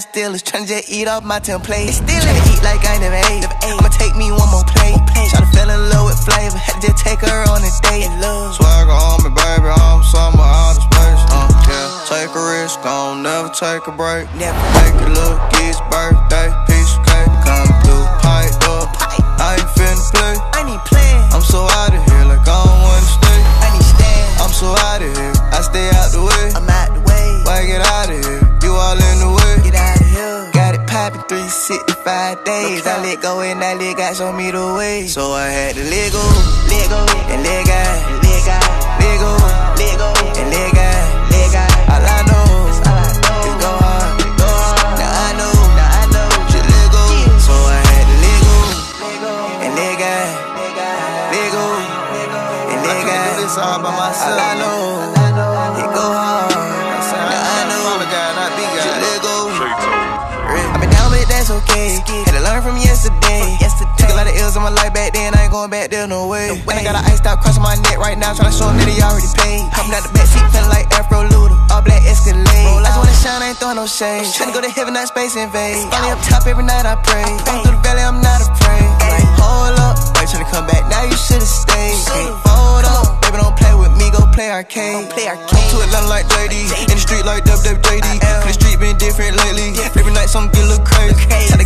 [0.00, 1.92] style stealers, tryna just eat off my template.
[1.92, 3.44] Still tryna eat like I never ate.
[3.68, 4.96] I'ma take me one more plate.
[5.28, 8.08] Tryna fell in love with flavor, had to just take her on a date.
[8.56, 11.22] Swagger on me, baby, I'm summer out of space.
[11.28, 14.24] Uh, yeah, take a risk, don't never take a break.
[14.36, 14.56] Never.
[14.80, 18.88] Make it look, it's birthday, piece of cake, come through, pipe up.
[19.40, 20.34] I ain't finna play.
[20.56, 23.40] I need plan, I'm so out of here, like I don't wanna stay.
[23.64, 24.24] I need stand.
[24.40, 26.46] I'm so out of here, I stay out the way.
[26.56, 27.26] I'm out the way.
[27.44, 28.09] Why get out
[32.10, 32.86] 365 days.
[32.86, 35.06] I let go and I let God show me the way.
[35.06, 36.22] So I had to let go,
[36.70, 37.94] Let go and let God,
[38.26, 38.66] let God.
[38.98, 39.30] let go,
[39.78, 40.08] Let go
[40.40, 41.06] and let God.
[41.30, 41.70] let God.
[41.90, 42.46] All I know
[42.82, 43.46] All I know.
[43.46, 44.10] is go hard,
[44.42, 44.98] go hard.
[44.98, 46.30] Now I know, Now I know.
[46.50, 47.04] shit let go.
[47.46, 48.58] So I had to let go,
[49.62, 50.30] and let God,
[51.30, 51.66] let go,
[52.74, 53.38] and let I can't do God.
[53.38, 54.34] this all by myself.
[54.34, 54.99] All I know,
[64.70, 65.34] lot of my life back then.
[65.34, 66.50] I ain't going back there, no way.
[66.64, 68.88] When I got an ice out crossing my neck right now, tryna show 'em that
[68.88, 69.62] he already paid.
[69.72, 71.56] Hopping out the backseat, feeling like Afro Luda.
[71.70, 72.46] All black Escalade.
[72.46, 74.26] I just wanna shine, I ain't throwing no shade.
[74.26, 75.90] Tryna go to heaven, not space invade.
[75.90, 77.24] Finally up top every night I pray.
[77.46, 78.86] Going through the valley, I'm not afraid.
[79.10, 79.98] Like, hold up.
[80.14, 80.86] Why you tryna come back?
[80.88, 81.98] Now you should've stayed.
[82.44, 83.20] Fold up.
[83.22, 85.08] Baby, don't play with me, go play arcade.
[85.10, 85.50] Play arcade.
[85.50, 86.54] Come to Atlanta like JD,
[86.90, 88.18] in the street like WWJD.
[88.46, 89.74] The street been different lately.
[89.98, 90.69] Every night something get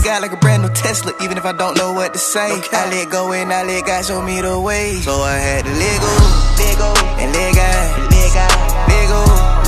[0.07, 0.21] a little crazy.
[0.21, 2.19] Tell the guy like a brand new Tesla, even if I don't know what to
[2.19, 2.61] say.
[2.73, 5.01] I let go and I let God show me the way.
[5.01, 6.13] So I had to let go,
[6.59, 9.64] let go and let God, let God, let go,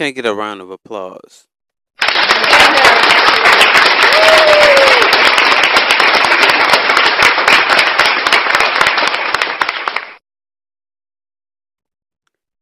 [0.00, 1.46] Can't get a round of applause.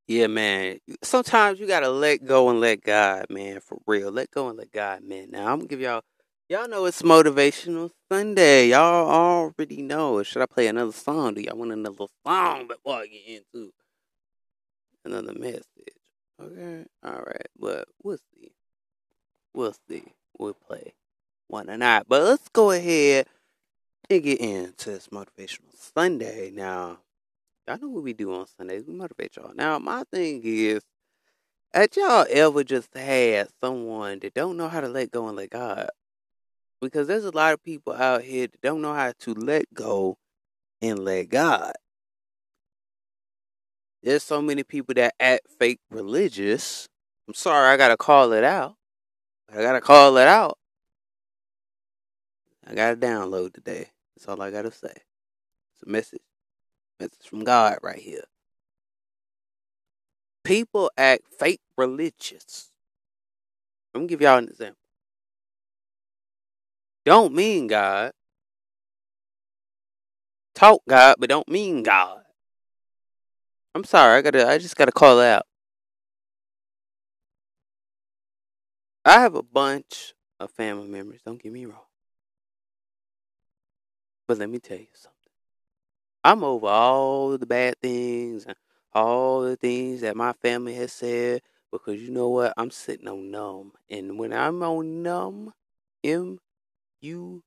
[0.08, 0.80] Yeah, man.
[1.04, 4.10] Sometimes you gotta let go and let God, man, for real.
[4.10, 5.30] Let go and let God, man.
[5.30, 6.02] Now I'm gonna give y'all
[6.48, 8.70] y'all know it's motivational Sunday.
[8.70, 10.24] Y'all already know.
[10.24, 11.34] Should I play another song?
[11.34, 13.72] Do y'all want another song before I get into
[15.04, 15.97] another message?
[16.40, 16.84] Okay.
[17.04, 17.48] Alright.
[17.58, 18.52] But we'll see.
[19.54, 20.04] We'll see.
[20.38, 20.94] We'll play
[21.48, 22.08] one or not.
[22.08, 23.26] But let's go ahead
[24.10, 26.50] and get into this motivational Sunday.
[26.54, 26.98] Now,
[27.66, 28.84] y'all know what we do on Sundays.
[28.86, 29.52] We motivate y'all.
[29.54, 30.82] Now, my thing is,
[31.74, 35.50] have y'all ever just had someone that don't know how to let go and let
[35.50, 35.90] God?
[36.80, 40.16] Because there's a lot of people out here that don't know how to let go
[40.80, 41.72] and let God.
[44.02, 46.88] There's so many people that act fake religious.
[47.26, 48.76] I'm sorry, I gotta call it out.
[49.52, 50.58] I gotta call it out.
[52.66, 53.90] I gotta download today.
[54.14, 54.92] That's all I gotta say.
[55.74, 56.20] It's a message.
[57.00, 58.24] Message from God right here.
[60.44, 62.70] People act fake religious.
[63.94, 64.78] Let me give y'all an example.
[67.04, 68.12] Don't mean God.
[70.54, 72.22] Talk God, but don't mean God.
[73.78, 75.44] I'm sorry, I gotta I just gotta call out.
[79.04, 81.86] I have a bunch of family members, don't get me wrong.
[84.26, 85.14] But let me tell you something.
[86.24, 88.56] I'm over all the bad things and
[88.92, 92.54] all the things that my family has said because you know what?
[92.56, 93.74] I'm sitting on numb.
[93.88, 95.54] And when I'm on numb,
[96.02, 96.40] M
[97.00, 97.44] U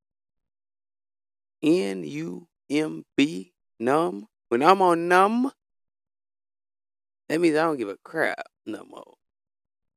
[1.61, 3.51] N U M B,
[3.81, 5.51] numb, when I'm on numb,
[7.31, 9.13] that means I don't give a crap no more.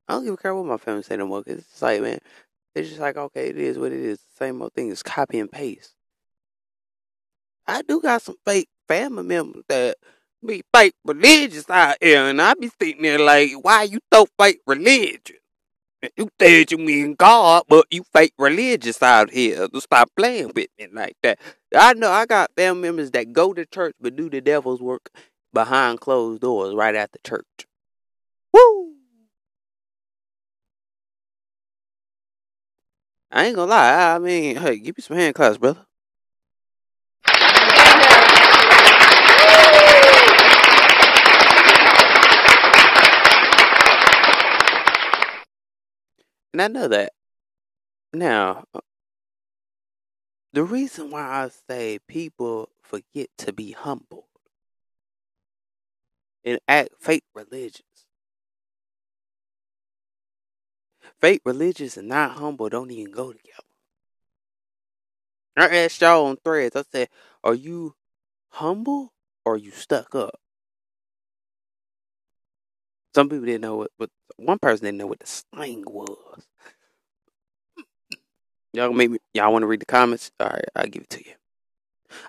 [0.07, 2.21] I don't give a crap what my family say no more because it's like, man,
[2.77, 4.21] it's just like, okay, it is what it is.
[4.39, 4.89] Same old thing.
[4.93, 5.95] It's copy and paste.
[7.67, 9.97] I do got some fake family members that
[10.47, 14.61] be fake religious out here, and I be sitting there like, why you so fake
[14.65, 15.39] religious?
[16.17, 19.67] You said you mean God, but you fake religious out here.
[19.79, 21.41] Stop playing with me like that.
[21.75, 25.11] I know I got family members that go to church but do the devil's work
[25.55, 27.67] behind closed doors right after church.
[28.53, 28.95] Woo!
[33.31, 34.15] I ain't gonna lie.
[34.15, 35.87] I mean, hey, give me some hand claps, brother.
[46.53, 47.13] And I know that.
[48.13, 48.63] Now,
[50.53, 54.29] the reason why I say people forget to be humble
[56.45, 57.83] and act fake religious.
[61.21, 63.63] Fake religious and not humble don't even go together.
[65.57, 67.09] I asked y'all on threads, I said,
[67.43, 67.95] Are you
[68.51, 69.13] humble
[69.45, 70.41] or are you stuck up?
[73.15, 76.45] Some people didn't know what, but one person didn't know what the slang was.
[78.73, 80.33] Y'all make me, y'all want to read the comments?
[80.41, 81.35] All right, I'll give it to you.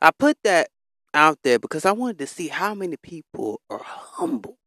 [0.01, 0.69] I put that
[1.15, 4.57] out there because I wanted to see how many people are humble.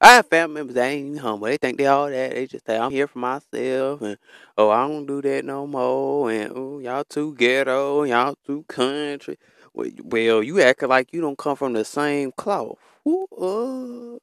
[0.00, 1.46] I have family members that ain't humble.
[1.46, 2.32] They think they all that.
[2.32, 4.02] They just say, I'm here for myself.
[4.02, 4.18] And,
[4.58, 6.30] oh, I don't do that no more.
[6.30, 8.04] And, oh, y'all too ghetto.
[8.04, 9.38] Y'all too country.
[9.74, 12.78] Well, you acting like you don't come from the same cloth.
[13.08, 14.18] Ooh, uh,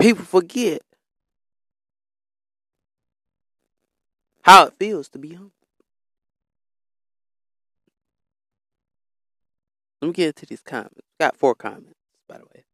[0.00, 0.82] people forget
[4.44, 5.52] how it feels to be humble.
[10.00, 11.00] Let me get to these comments.
[11.18, 11.94] Got four comments,
[12.28, 12.64] by the way.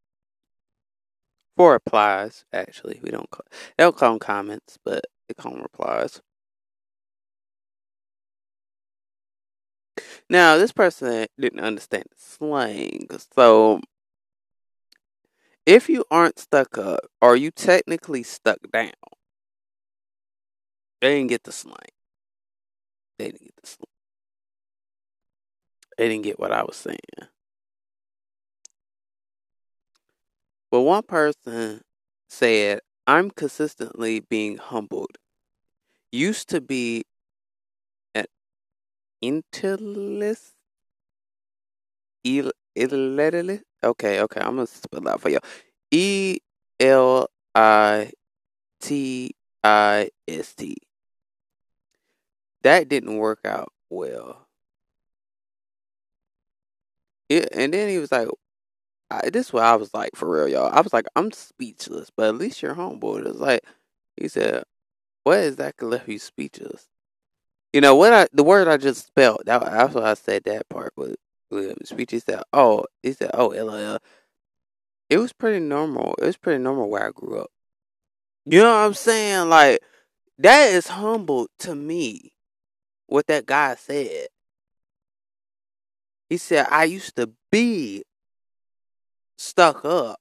[1.57, 2.99] Four replies, actually.
[3.03, 3.47] We don't call,
[3.79, 6.21] they don't call them comments, but they call them replies.
[10.29, 13.81] Now, this person didn't understand the slang, so
[15.67, 18.93] if you aren't stuck up, are you technically stuck down?
[21.01, 21.77] They didn't get the slang.
[23.19, 23.87] They didn't get the slang.
[25.97, 26.99] They didn't get what I was saying.
[30.71, 31.83] But one person
[32.29, 35.19] said, I'm consistently being humbled.
[36.13, 37.05] Used to be
[38.15, 38.27] an
[39.23, 40.53] intellist.
[42.77, 43.63] Illiterate.
[43.83, 44.41] Okay, okay.
[44.41, 45.39] I'm gonna spell out for you.
[45.91, 46.39] E
[46.79, 48.13] L I
[48.81, 50.77] T I S T.
[52.63, 54.47] That didn't work out well.
[57.29, 58.29] Yeah, and then he was like,
[59.11, 62.11] I, "This is what I was like for real, y'all." I was like, "I'm speechless,"
[62.17, 63.25] but at least you're homeboy.
[63.25, 63.63] Was like
[64.17, 64.65] he said,
[65.25, 66.89] "What exactly left you speechless?"
[67.73, 69.43] You know what I the word I just spelled.
[69.47, 71.17] That, that's why I said that part was
[71.85, 72.13] speech.
[72.13, 73.99] He said, "Oh," he said, "Oh, LOL."
[75.11, 76.15] It was pretty normal.
[76.19, 77.51] It was pretty normal where I grew up.
[78.47, 79.49] You know what I'm saying?
[79.49, 79.81] Like
[80.39, 82.33] that is humble to me.
[83.11, 84.29] What that guy said.
[86.29, 88.05] He said, "I used to be
[89.37, 90.21] stuck up."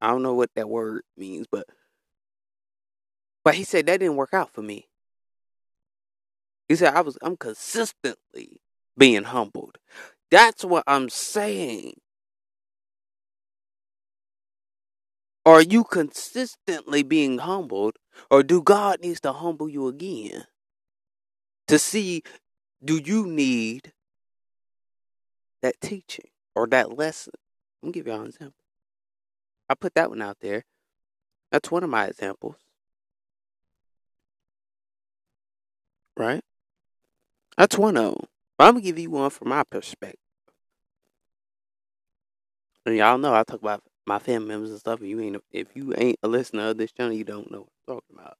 [0.00, 1.66] I don't know what that word means, but
[3.44, 4.86] but he said that didn't work out for me.
[6.68, 8.60] He said I was I'm consistently
[8.96, 9.78] being humbled.
[10.30, 11.94] That's what I'm saying.
[15.44, 17.96] Are you consistently being humbled,
[18.30, 20.46] or do God needs to humble you again
[21.68, 22.22] to see
[22.84, 23.92] do you need
[25.62, 27.32] that teaching or that lesson?
[27.82, 28.54] I'm give y'all an example.
[29.68, 30.64] I put that one out there.
[31.50, 32.56] That's one of my examples.
[36.16, 36.42] Right?
[37.56, 38.26] That's one of them.
[38.58, 40.18] But I'm gonna give you one from my perspective.
[42.86, 45.00] And y'all know I talk about my family members and stuff.
[45.00, 47.68] And you ain't if you ain't a listener of this channel, you don't know what
[47.88, 48.36] I'm talking about.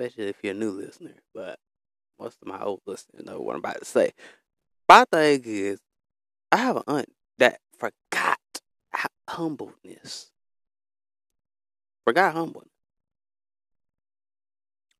[0.00, 1.16] Especially if you're a new listener.
[1.34, 1.58] But
[2.18, 4.12] most of my old listeners know what I'm about to say.
[4.88, 5.78] My thing is,
[6.50, 8.38] I have an aunt that forgot
[9.28, 10.30] humbleness.
[12.06, 12.70] Forgot humbleness.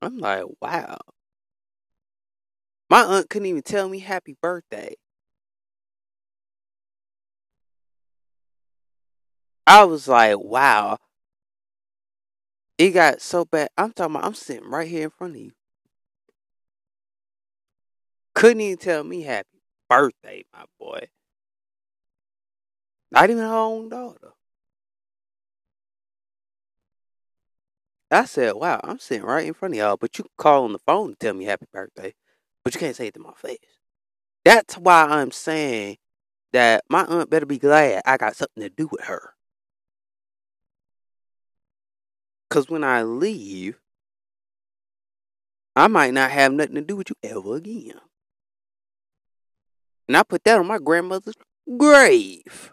[0.02, 0.98] I'm like, wow.
[2.90, 4.96] My aunt couldn't even tell me happy birthday.
[9.66, 10.98] I was like, wow.
[12.80, 13.68] It got so bad.
[13.76, 15.52] I'm talking about, I'm sitting right here in front of you.
[18.34, 21.00] Couldn't even tell me happy birthday, my boy.
[23.12, 24.32] Not even her own daughter.
[28.10, 30.72] I said, wow, I'm sitting right in front of y'all, but you can call on
[30.72, 32.14] the phone to tell me happy birthday,
[32.64, 33.58] but you can't say it to my face.
[34.46, 35.98] That's why I'm saying
[36.54, 39.34] that my aunt better be glad I got something to do with her.
[42.50, 43.78] Because when I leave,
[45.76, 48.00] I might not have nothing to do with you ever again.
[50.08, 51.36] And I put that on my grandmother's
[51.78, 52.72] grave.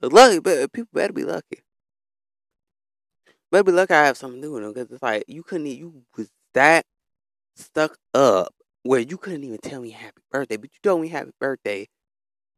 [0.00, 1.58] Lucky, but people better be lucky.
[3.50, 5.66] Better be lucky I have something to do with them because it's like you couldn't,
[5.66, 6.86] you was that
[7.56, 11.32] stuck up where you couldn't even tell me happy birthday, but you told me happy
[11.40, 11.88] birthday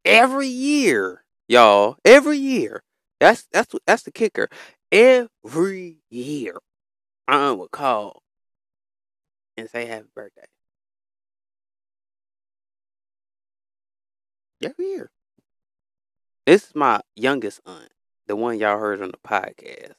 [0.04, 1.96] every year, y'all.
[2.04, 2.82] Every year.
[3.20, 4.48] That's that's that's the kicker.
[4.92, 6.58] Every year,
[7.28, 8.22] I would call
[9.56, 10.44] and say happy birthday.
[14.62, 15.10] Every year.
[16.44, 17.92] This is my youngest aunt,
[18.26, 19.94] the one y'all heard on the podcast.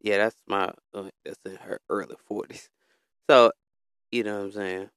[0.00, 2.70] Yeah, that's my aunt that's in her early forties.
[3.30, 3.52] So,
[4.12, 4.90] you know what I'm saying?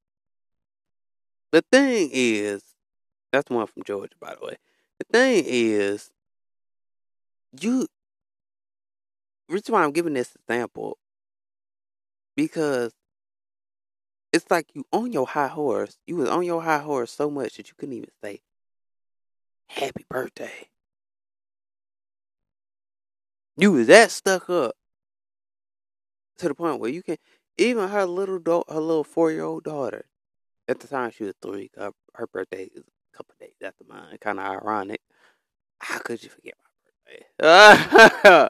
[1.51, 2.63] The thing is,
[3.31, 4.57] that's one from Georgia, by the way.
[4.99, 6.11] The thing is,
[7.61, 7.87] you.
[9.49, 10.97] Reason why I'm giving this example
[12.35, 12.91] because
[14.31, 15.97] it's like you on your high horse.
[16.07, 18.41] You was on your high horse so much that you couldn't even say
[19.67, 20.69] happy birthday.
[23.57, 24.73] You was that stuck up
[26.37, 27.17] to the point where you can
[27.57, 30.05] even her little do- her little four year old daughter.
[30.67, 31.71] At the time she was three.
[31.77, 34.17] Her, her birthday is a couple days after mine.
[34.21, 35.01] Kind of ironic.
[35.81, 36.72] How could you forget my?
[37.39, 38.49] and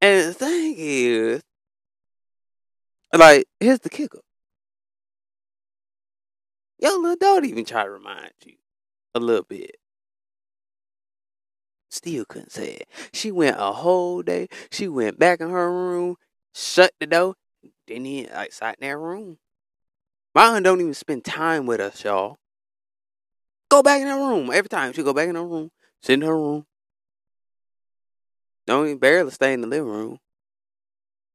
[0.00, 1.42] the thing is,
[3.12, 4.20] like, here's the kicker.
[6.78, 8.54] Your little daughter even try to remind you
[9.14, 9.76] a little bit.
[11.90, 12.88] Still couldn't say it.
[13.12, 14.48] She went a whole day.
[14.70, 16.16] She went back in her room,
[16.54, 17.34] shut the door,
[17.86, 19.38] didn't even like sat in that room.
[20.34, 22.36] My aunt don't even spend time with us, y'all.
[23.70, 24.50] Go back in her room.
[24.52, 25.70] Every time she go back in her room,
[26.02, 26.66] sit in her room.
[28.66, 30.18] Don't even barely stay in the living room.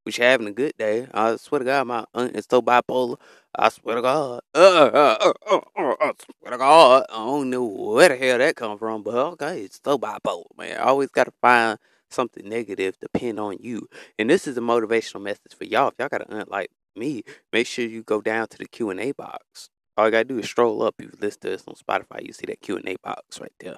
[0.09, 1.07] She having a good day.
[1.13, 3.17] I swear to God, my aunt is so bipolar.
[3.55, 4.41] I swear to God.
[4.53, 7.05] Uh, uh, uh, uh, uh, I swear to God.
[7.09, 10.77] I don't know where the hell that come from, but okay, it's so bipolar, man.
[10.77, 11.77] I always got to find
[12.09, 13.87] something negative to pin on you.
[14.17, 15.89] And this is a motivational message for y'all.
[15.89, 17.23] If y'all got an aunt like me,
[17.53, 19.69] make sure you go down to the Q and A box.
[19.97, 20.95] All you gotta do is stroll up.
[20.99, 23.77] You listen to on Spotify, you see that Q and A box right there.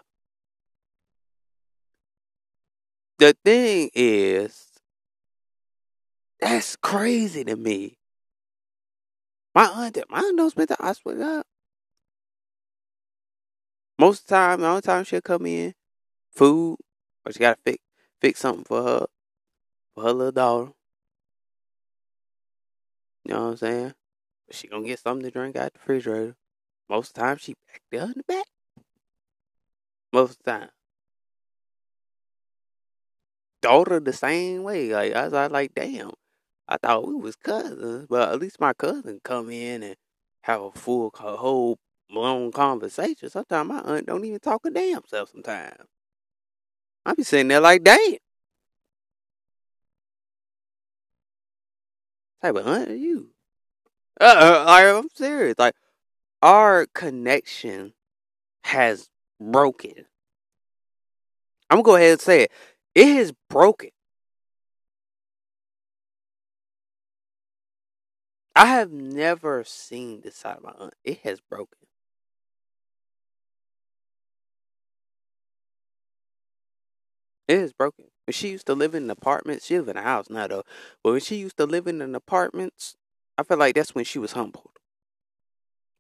[3.18, 4.68] The thing is,
[6.40, 7.98] that's crazy to me.
[9.56, 10.78] My aunt, my aunt don't spend time.
[10.80, 11.44] I swear.
[13.98, 15.74] Most of the time, the only time she'll come in,
[16.32, 16.78] food,
[17.26, 17.84] or she gotta fix
[18.22, 19.08] fix something for her,
[19.96, 20.72] for her little daughter.
[23.26, 23.94] You know what I'm saying?
[24.52, 26.36] She gonna get something to drink out the refrigerator.
[26.90, 28.46] Most of the time, she back there in the back.
[30.14, 30.70] Most of the time.
[33.64, 34.94] Daughter the same way.
[34.94, 36.12] Like I was like, damn.
[36.68, 39.96] I thought we was cousins, but at least my cousin come in and
[40.42, 41.78] have a full, a whole
[42.12, 43.30] long conversation.
[43.30, 45.30] Sometimes my aunt don't even talk a damn self.
[45.32, 45.78] Sometimes
[47.06, 48.18] I be sitting there like, damn.
[52.42, 53.30] Type of aunt are you?
[54.20, 55.56] Uh, like, I'm serious.
[55.58, 55.76] Like
[56.42, 57.94] our connection
[58.66, 60.06] has broken.
[61.70, 62.52] I'm gonna go ahead and say it.
[62.96, 63.92] It is broken.
[68.56, 70.96] I have never seen this side of my aunt.
[71.04, 71.78] It has broken.
[77.48, 78.12] It is broken.
[78.26, 80.64] When she used to live in apartments, she live in a house now though.
[81.04, 82.96] But when she used to live in an apartments,
[83.38, 84.72] I feel like that's when she was humbled.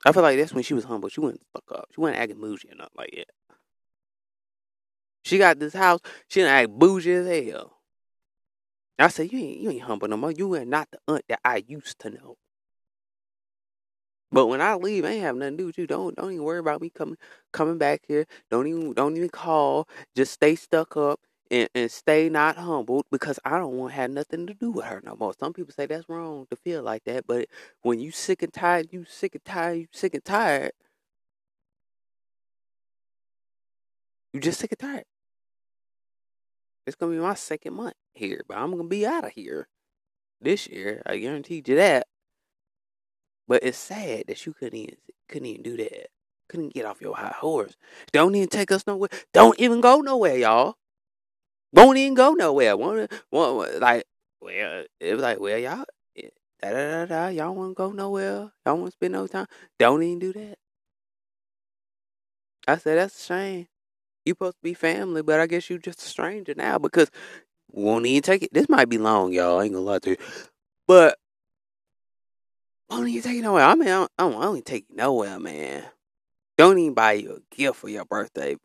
[0.05, 1.09] I feel like that's when she was humble.
[1.09, 1.89] She wasn't fuck up.
[1.93, 3.42] She wasn't acting bougie or nothing like that.
[5.23, 6.01] She got this house.
[6.27, 7.77] She didn't act bougie as hell.
[8.99, 10.31] I said, you ain't you ain't humble no more.
[10.31, 12.37] You are not the aunt that I used to know.
[14.31, 15.87] But when I leave, I ain't have nothing to do with you.
[15.87, 17.17] Don't don't even worry about me coming
[17.53, 18.25] coming back here.
[18.51, 19.87] Don't even don't even call.
[20.15, 21.19] Just stay stuck up
[21.51, 24.85] and, and stay not humbled because I don't want to have nothing to do with
[24.85, 25.33] her no more.
[25.39, 27.47] Some people say that's wrong to feel like that, but
[27.83, 30.71] when you sick and tired, you sick and tired, you sick and tired.
[34.33, 35.05] You just sick and tired.
[36.85, 39.67] It's gonna be my second month here, but I'm gonna be out of here
[40.41, 41.01] this year.
[41.05, 42.07] I guarantee you that.
[43.47, 44.97] But it's sad that you couldn't even
[45.29, 46.09] couldn't even do that.
[46.49, 47.75] Couldn't get off your high horse.
[48.11, 49.09] Don't even take us nowhere.
[49.33, 50.75] Don't even go nowhere, y'all.
[51.71, 52.77] Won't even go nowhere.
[52.77, 54.05] Won't, won't like
[54.41, 55.85] well it was like, well y'all
[56.17, 56.29] eh,
[56.61, 58.51] da da da da y'all wanna go nowhere.
[58.65, 59.47] Y'all wanna spend no time.
[59.79, 60.57] Don't even do that.
[62.67, 63.67] I said that's a shame.
[64.25, 67.11] You supposed to be family, but I guess you just a stranger now because
[67.71, 68.53] won't even take it.
[68.53, 69.59] This might be long, y'all.
[69.59, 70.17] I ain't gonna lie to you.
[70.87, 71.17] But
[72.89, 73.63] won't even take it nowhere.
[73.63, 75.83] I mean, I don't, I don't, take you nowhere, man.
[76.57, 78.55] Don't even buy you a gift for your birthday.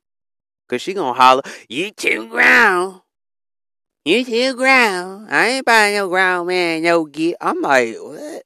[0.69, 3.00] Cause she gonna holler, you too ground.
[4.05, 5.29] You too ground.
[5.31, 7.38] I ain't buying no ground man no gift.
[7.41, 8.43] I'm like, what?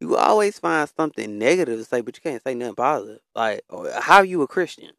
[0.00, 3.20] You always find something negative to say, but you can't say nothing positive.
[3.34, 3.62] Like,
[4.00, 4.90] how are you a Christian?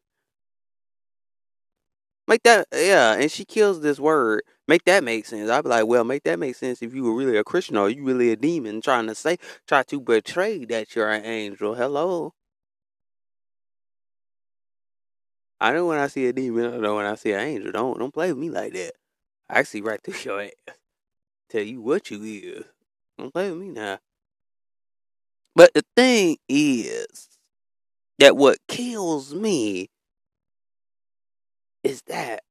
[2.28, 4.42] Make that yeah, and she kills this word.
[4.68, 5.48] Make that make sense.
[5.48, 7.88] I'd be like, well, make that make sense if you were really a Christian or
[7.88, 11.74] you really a demon trying to say try to betray that you're an angel.
[11.74, 12.34] Hello.
[15.58, 17.72] I know when I see a demon, I know when I see an angel.
[17.72, 18.92] Don't don't play with me like that.
[19.48, 20.52] I see right through your ass.
[21.48, 22.64] Tell you what you is.
[23.18, 24.00] Don't play with me now.
[25.56, 27.30] But the thing is
[28.18, 29.88] that what kills me
[31.82, 32.42] is that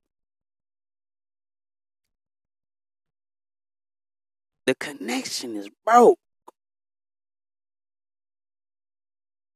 [4.65, 6.19] the connection is broke.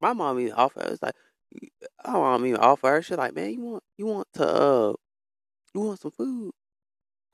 [0.01, 0.85] My mom even offered.
[0.87, 1.13] It's like
[2.03, 3.01] I don't even offer her.
[3.01, 4.93] She's like, man, you want you want to uh,
[5.73, 6.51] you want some food?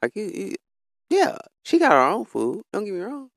[0.02, 0.56] Like, you,
[1.10, 2.64] yeah, she got her own food.
[2.74, 3.30] Don't get me wrong.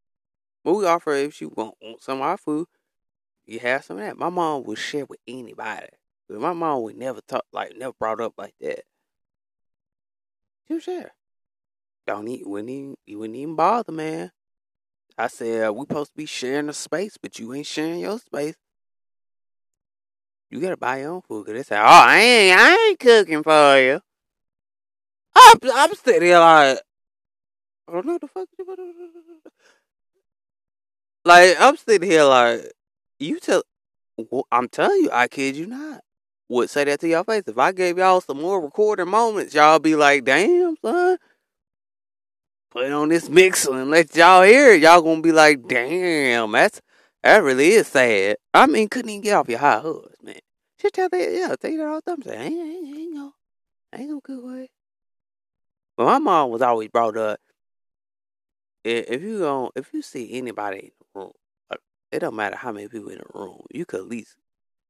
[0.64, 2.66] But we offer if she want, want some of our food,
[3.46, 4.18] you have some of that.
[4.18, 5.88] My mom would share with anybody.
[6.38, 8.84] My mom would never talk like never brought up like that.
[10.66, 11.12] She would share.
[12.06, 14.30] Don't eat wouldn't even you wouldn't even bother, man.
[15.18, 18.54] I said we supposed to be sharing the space, but you ain't sharing your space.
[20.50, 21.46] You gotta buy your own food.
[21.46, 24.00] Cause they say, "Oh, I ain't, I ain't cooking for you."
[25.36, 26.78] I'm, I'm sitting here like,
[27.88, 28.48] oh, I don't know the fuck.
[31.24, 32.72] Like I'm sitting here like,
[33.18, 33.62] you tell.
[34.30, 36.02] Well, I'm telling you, I kid you not.
[36.50, 37.44] Would say that to y'all face.
[37.46, 41.16] If I gave y'all some more recording moments, y'all be like, "Damn, son."
[42.72, 44.82] Put on this mixer and let y'all hear it.
[44.82, 46.80] Y'all gonna be like, "Damn, that's
[47.22, 50.40] that really is sad." I mean, couldn't even get off your high horse, man.
[50.76, 52.22] Just tell that, yeah, tell you that all the time.
[52.22, 53.32] Say, ain't, ain't, ain't gonna,
[53.94, 54.70] ain't cook with it.
[55.96, 57.38] But my mom was always brought up.
[58.82, 61.32] If you go, if you see anybody in the room,
[61.70, 61.76] uh,
[62.10, 64.34] it don't matter how many people in the room, you could at least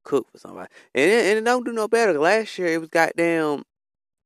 [0.04, 0.70] cook for somebody.
[0.94, 2.18] And it, and it don't do no better.
[2.18, 3.64] Last year it was goddamn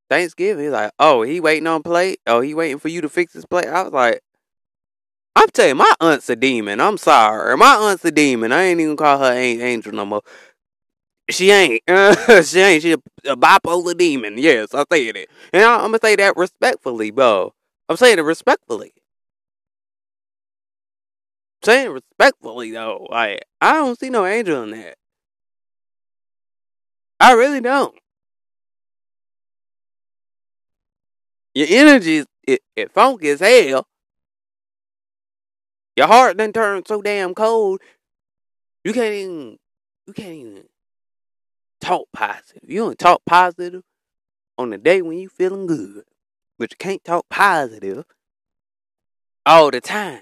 [0.09, 0.65] Thanksgiving.
[0.65, 2.21] He's like, oh, he waiting on plate.
[2.27, 3.67] Oh, he waiting for you to fix his plate.
[3.67, 4.21] I was like,
[5.37, 6.81] I'm telling you, my aunt's a demon.
[6.81, 8.53] I'm sorry, my aunt's a demon.
[8.53, 10.23] I ain't even call her angel no more.
[11.31, 11.83] She ain't.
[12.45, 12.83] she ain't.
[12.83, 14.37] She a, a, bipolar demon.
[14.39, 15.31] Yes, I said it.
[15.53, 17.53] And I, am gonna say that respectfully, bro.
[17.89, 18.93] I'm saying it respectfully.
[21.63, 23.07] I'm saying respectfully though.
[23.11, 24.97] Like I don't see no angel in that.
[27.25, 27.95] I really don't.
[31.55, 33.87] Your energy is it, it funky as hell.
[35.97, 37.81] Your heart then turns so damn cold.
[38.85, 39.59] You can't even.
[40.07, 40.65] You can't even
[41.81, 42.69] talk positive.
[42.69, 43.85] You don't talk positive
[44.59, 46.05] on the day when you feeling good,
[46.59, 48.05] but you can't talk positive
[49.47, 50.21] all the time.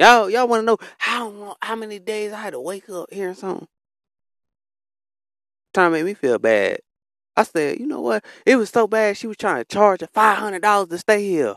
[0.00, 3.34] Y'all, y'all want to know how how many days I had to wake up hearing
[3.36, 3.68] something?
[5.74, 6.80] Trying to make me feel bad.
[7.36, 8.24] I said, you know what?
[8.46, 11.22] It was so bad she was trying to charge her five hundred dollars to stay
[11.26, 11.56] here.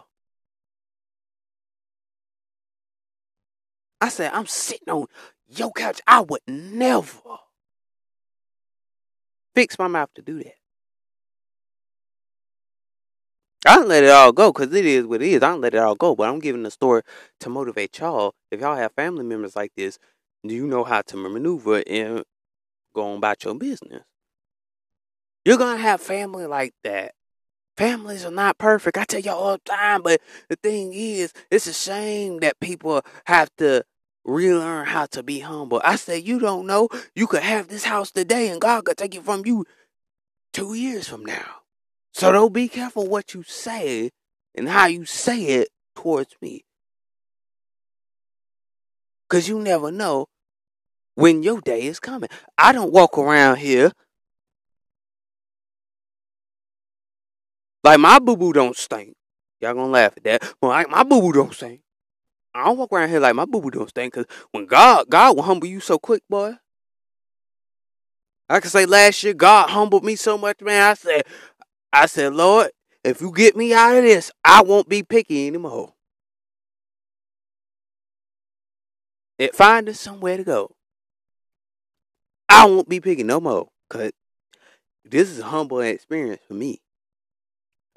[4.00, 5.08] I said, I'm sitting on
[5.48, 6.02] your couch.
[6.08, 7.38] I would never
[9.56, 10.56] fix my mouth to do that.
[13.66, 15.44] I don't let it all go because it is what it is.
[15.44, 17.04] I don't let it all go, but I'm giving the story
[17.42, 18.34] to motivate y'all.
[18.50, 20.00] If y'all have family members like this,
[20.46, 22.24] do you know how to maneuver and
[22.94, 24.04] go on about your business?
[25.46, 27.14] You're gonna have family like that.
[27.78, 28.98] Families are not perfect.
[28.98, 33.02] I tell y'all all the time, but the thing is, it's a shame that people
[33.26, 33.84] have to
[34.24, 35.82] relearn how to be humble.
[35.84, 36.90] I say, you don't know.
[37.16, 39.66] You could have this house today and God could take it from you
[40.54, 41.62] two years from now.
[42.14, 44.12] So don't be careful what you say
[44.54, 46.66] and how you say it towards me.
[49.28, 50.28] Because you never know
[51.16, 52.30] when your day is coming.
[52.58, 53.92] I don't walk around here
[57.84, 59.16] like my boo boo don't stink.
[59.60, 60.54] Y'all gonna laugh at that.
[60.62, 61.82] Well, like my boo boo don't stink.
[62.54, 65.36] I don't walk around here like my boo boo don't stink because when God, God
[65.36, 66.56] will humble you so quick, boy.
[68.50, 70.84] I can say last year, God humbled me so much, man.
[70.84, 71.24] I said,
[71.94, 72.72] I said, Lord,
[73.04, 75.94] if you get me out of this, I won't be picky anymore.
[79.40, 80.76] It find us somewhere to go.
[82.52, 83.70] I won't be picking no more.
[83.90, 84.12] Cause
[85.06, 86.80] this is a humble experience for me.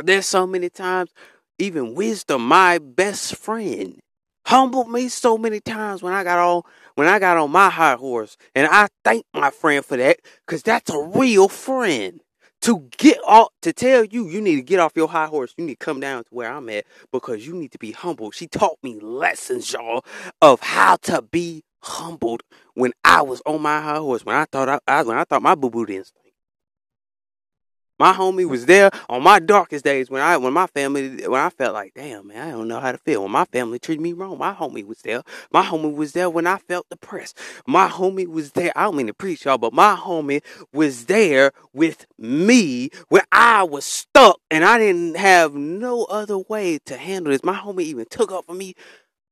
[0.02, 1.10] There's so many times,
[1.58, 4.00] even wisdom, my best friend,
[4.46, 6.62] humbled me so many times when I got on
[6.94, 8.36] when I got on my high horse.
[8.54, 12.20] And I thank my friend for that, because that's a real friend.
[12.62, 15.52] To get off to tell you you need to get off your high horse.
[15.58, 18.30] You need to come down to where I'm at because you need to be humble.
[18.30, 20.02] She taught me lessons, y'all,
[20.40, 22.42] of how to be humbled
[22.74, 24.24] when I was on my high horse.
[24.24, 26.24] When I thought I, I when I thought my boo boo didn't stink.
[27.98, 31.48] My homie was there on my darkest days when I when my family when I
[31.50, 33.22] felt like, damn man, I don't know how to feel.
[33.22, 35.22] When my family treated me wrong, my homie was there.
[35.52, 37.38] My homie was there when I felt depressed.
[37.68, 38.72] My homie was there.
[38.74, 40.42] I don't mean to preach y'all, but my homie
[40.72, 46.80] was there with me when I was stuck and I didn't have no other way
[46.86, 47.44] to handle this.
[47.44, 48.74] My homie even took up for me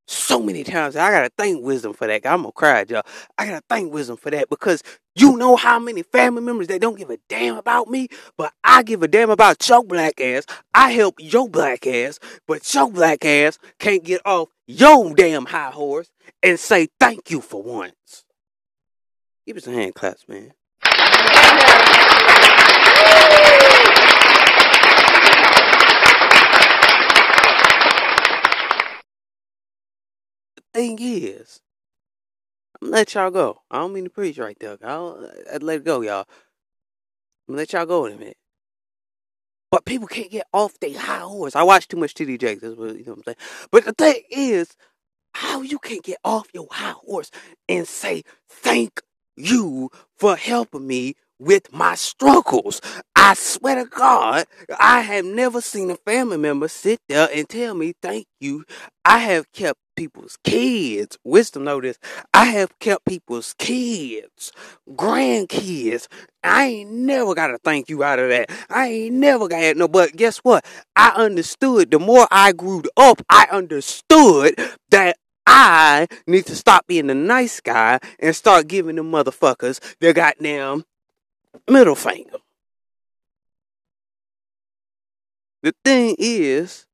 [0.07, 0.97] so many times.
[0.97, 2.27] I gotta thank wisdom for that.
[2.27, 3.03] I'm gonna cry, y'all.
[3.39, 4.83] I gotta thank wisdom for that because
[5.15, 8.83] you know how many family members that don't give a damn about me, but I
[8.83, 10.45] give a damn about your black ass.
[10.75, 15.71] I help your black ass, but your black ass can't get off your damn high
[15.71, 16.11] horse
[16.43, 18.25] and say thank you for once.
[19.47, 20.53] Give us a hand claps, man.
[30.75, 31.61] Thing is,
[32.81, 33.61] I'm gonna let y'all go.
[33.71, 34.79] I don't mean to preach right there.
[34.85, 36.27] I'll, I'd let it go, y'all.
[37.49, 38.37] I'm gonna let y'all go in a minute.
[39.71, 41.57] But people can't get off their high horse.
[41.57, 42.61] I watch too much TD Jakes.
[42.63, 43.37] That's what you know what I'm saying.
[43.71, 44.77] But the thing is,
[45.35, 47.31] how you can't get off your high horse
[47.69, 49.01] and say thank
[49.37, 52.81] you for helping me with my struggles.
[53.17, 54.45] I swear to God,
[54.79, 58.65] I have never seen a family member sit there and tell me thank you.
[59.05, 61.19] I have kept people's kids.
[61.25, 61.99] Wisdom this.
[62.35, 64.53] I have kept people's kids,
[64.91, 66.09] grandkids.
[66.43, 68.51] I ain't never got to thank you out of that.
[68.69, 69.89] I ain't never got no.
[69.89, 70.65] But guess what?
[70.97, 71.91] I understood.
[71.91, 77.61] The more I grew up, I understood that I need to stop being the nice
[77.61, 80.85] guy and start giving them motherfuckers their goddamn
[81.69, 82.39] middle finger.
[85.63, 86.87] The thing is,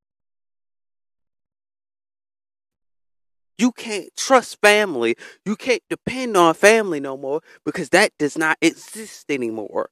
[3.59, 5.16] you can't trust family.
[5.44, 9.90] You can't depend on family no more because that does not exist anymore.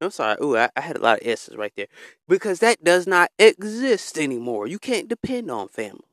[0.00, 0.36] I'm sorry.
[0.42, 1.88] Ooh, I, I had a lot of S's right there.
[2.28, 4.66] Because that does not exist anymore.
[4.66, 6.09] You can't depend on family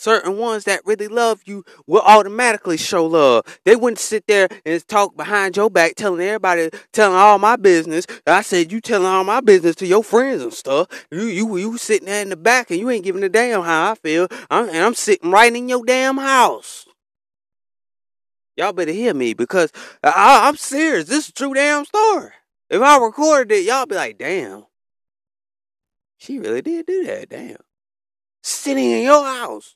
[0.00, 3.44] certain ones that really love you will automatically show love.
[3.64, 8.06] They wouldn't sit there and talk behind your back, telling everybody, telling all my business.
[8.26, 10.88] I said you telling all my business to your friends and stuff.
[11.10, 13.92] You you you sitting there in the back and you ain't giving a damn how
[13.92, 14.28] I feel.
[14.50, 16.86] I'm, and I'm sitting right in your damn house.
[18.56, 21.08] Y'all better hear me because I, I'm serious.
[21.08, 22.30] This is true damn story.
[22.68, 24.66] If I recorded it, y'all be like, damn.
[26.18, 27.30] She really did do that.
[27.30, 27.56] Damn.
[28.42, 29.74] Sitting in your house.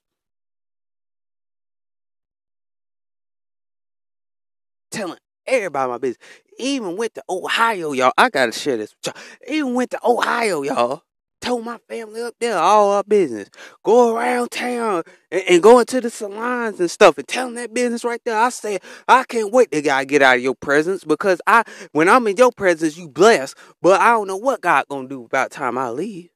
[4.94, 6.26] Telling everybody my business.
[6.58, 8.12] Even went to Ohio, y'all.
[8.16, 9.24] I gotta share this with y'all.
[9.48, 11.02] Even went to Ohio, y'all.
[11.40, 13.50] Told my family up there all our business.
[13.82, 17.74] Go around town and, and go into the salons and stuff and tell them that
[17.74, 18.38] business right there.
[18.38, 22.08] I said, I can't wait to God get out of your presence because I when
[22.08, 23.54] I'm in your presence, you bless.
[23.82, 26.30] But I don't know what God gonna do about time I leave.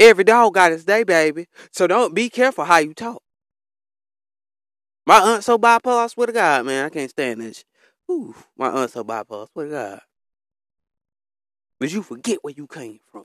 [0.00, 1.46] Every dog got his day, baby.
[1.72, 3.22] So don't be careful how you talk.
[5.08, 7.64] My aunt so bipolar, I swear to God, man, I can't stand this.
[8.10, 10.00] Ooh, my aunt so bipolar, I swear to God.
[11.80, 13.24] But you forget where you came from.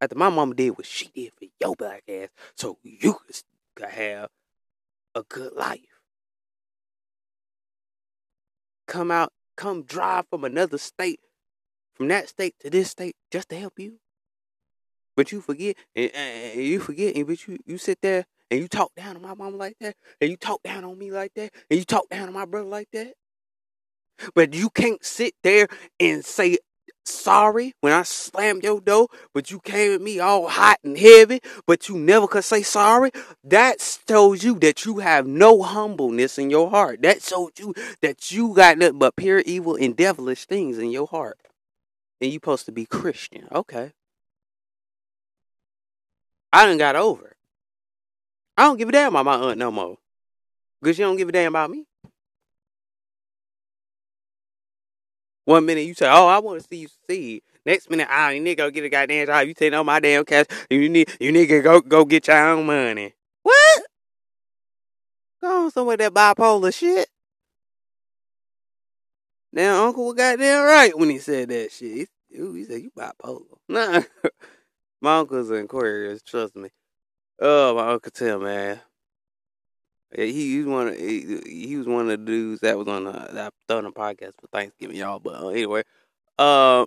[0.00, 3.16] After my mama did what she did for your black ass, so you
[3.76, 4.30] could have
[5.14, 6.00] a good life.
[8.88, 11.20] Come out, come drive from another state,
[11.92, 13.98] from that state to this state, just to help you.
[15.18, 18.68] But you forget, and, and you forget, and but you, you sit there and you
[18.68, 21.52] talk down on my mama like that, and you talk down on me like that,
[21.68, 23.14] and you talk down on my brother like that.
[24.32, 25.66] But you can't sit there
[25.98, 26.58] and say
[27.04, 31.40] sorry when I slammed your door, but you came at me all hot and heavy,
[31.66, 33.10] but you never could say sorry.
[33.42, 37.02] That shows you that you have no humbleness in your heart.
[37.02, 41.08] That shows you that you got nothing but pure evil and devilish things in your
[41.08, 41.38] heart.
[42.20, 43.48] And you supposed to be Christian.
[43.50, 43.90] Okay.
[46.52, 47.33] I done got over.
[48.56, 49.96] I don't give a damn about my aunt no more.
[50.80, 51.86] Because you don't give a damn about me.
[55.44, 57.42] One minute you say, oh, I want to see you succeed.
[57.66, 59.46] Next minute, oh, you to go get a goddamn job.
[59.46, 60.46] You take all my damn cash.
[60.70, 63.14] You need, you to go, go get your own money.
[63.42, 63.82] What?
[65.42, 67.08] Go on somewhere that bipolar shit.
[69.52, 72.08] Now, Uncle was goddamn right when he said that shit.
[72.28, 73.42] He, he said, you bipolar.
[73.68, 74.02] Nah.
[75.00, 76.70] my uncle's an Aquarius, trust me.
[77.40, 78.80] Oh, my uncle Tim, man.
[80.14, 80.88] He, he was one.
[80.88, 83.90] Of, he, he was one of the dudes that was on the that on the
[83.90, 85.18] podcast for Thanksgiving, y'all.
[85.18, 85.82] But uh, anyway,
[86.38, 86.86] um,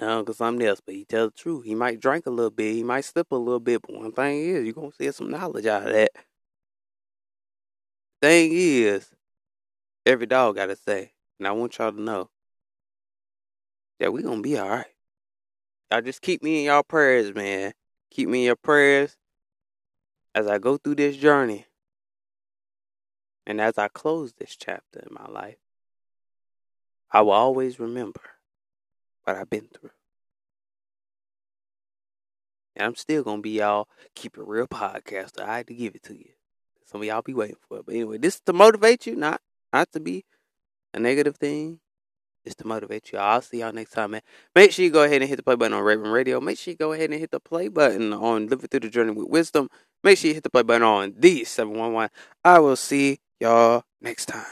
[0.00, 1.64] Uncle something else, but he tells the truth.
[1.64, 4.40] He might drink a little bit, he might slip a little bit, but one thing
[4.40, 6.10] is, you're gonna see some knowledge out of that.
[8.20, 9.10] Thing is,
[10.04, 11.12] every dog got to say.
[11.38, 12.30] And I want y'all to know
[14.00, 14.86] that we to be all right.
[15.90, 17.72] Y'all just keep me in y'all prayers, man.
[18.10, 19.16] Keep me in your prayers
[20.34, 21.66] as I go through this journey.
[23.46, 25.58] And as I close this chapter in my life,
[27.10, 28.20] I will always remember
[29.24, 29.90] what I've been through.
[32.74, 35.40] And I'm still gonna be y'all keep it real podcaster.
[35.40, 36.30] I had to give it to you.
[36.84, 37.86] Some of y'all be waiting for it.
[37.86, 39.40] But anyway, this is to motivate you, not
[39.72, 40.24] not to be
[40.92, 41.80] a negative thing.
[42.46, 43.18] It's to motivate you.
[43.18, 44.22] I'll see y'all next time, man.
[44.54, 46.40] Make sure you go ahead and hit the play button on Raven Radio.
[46.40, 49.10] Make sure you go ahead and hit the play button on Living Through the Journey
[49.10, 49.68] with Wisdom.
[50.04, 52.10] Make sure you hit the play button on the 711.
[52.44, 54.46] I will see y'all next time.